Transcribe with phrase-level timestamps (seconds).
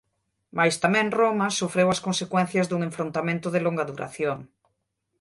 [0.57, 4.37] Mais tamén Roma sofreu as consecuencias dun enfrontamento de longa duración.